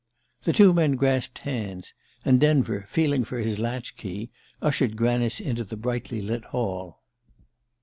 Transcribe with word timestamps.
The 0.41 0.51
two 0.51 0.73
men 0.73 0.93
grasped 0.95 1.37
hands, 1.45 1.93
and 2.25 2.39
Denver, 2.41 2.85
feeling 2.89 3.23
for 3.23 3.37
his 3.37 3.59
latch 3.59 3.95
key, 3.97 4.31
ushered 4.59 4.97
Granice 4.97 5.39
into 5.39 5.63
the 5.63 5.77
brightly 5.77 6.23
lit 6.23 6.45
hall. 6.45 7.03